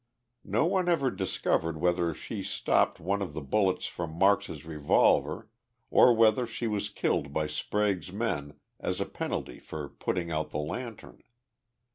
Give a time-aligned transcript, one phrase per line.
[0.43, 5.47] No one ever discovered whether she stopped one of the bullets from Marks's revolver
[5.91, 10.57] or whether she was killed by Sprague's men as a penalty for putting out the
[10.57, 11.21] lantern.